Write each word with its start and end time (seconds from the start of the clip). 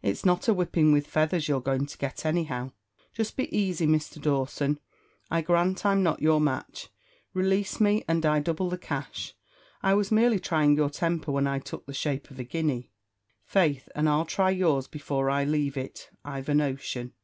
It's 0.00 0.24
not 0.24 0.46
a 0.46 0.54
whipping 0.54 0.92
with 0.92 1.08
feathers 1.08 1.48
you're 1.48 1.60
going 1.60 1.86
to 1.86 1.98
get, 1.98 2.24
anyhow. 2.24 2.70
Just 3.12 3.36
be 3.36 3.48
aisey." 3.48 3.84
"Mr. 3.88 4.22
Dawson, 4.22 4.78
I 5.28 5.40
grant 5.42 5.84
I'm 5.84 6.04
not 6.04 6.22
your 6.22 6.40
match. 6.40 6.88
Release 7.34 7.80
me, 7.80 8.04
and 8.06 8.24
I 8.24 8.38
double 8.38 8.70
the 8.70 8.78
cash. 8.78 9.34
I 9.82 9.94
was 9.94 10.12
merely 10.12 10.38
trying 10.38 10.76
your 10.76 10.90
temper 10.90 11.32
when 11.32 11.48
I 11.48 11.58
took 11.58 11.84
the 11.84 11.94
shape 11.94 12.30
of 12.30 12.38
a 12.38 12.44
guinea." 12.44 12.92
"Faith 13.44 13.88
and 13.96 14.08
I'll 14.08 14.24
try 14.24 14.50
yours 14.50 14.86
before 14.86 15.28
I 15.28 15.42
lave 15.42 15.76
it, 15.76 16.10
I've 16.24 16.48
a 16.48 16.54
notion." 16.54 17.14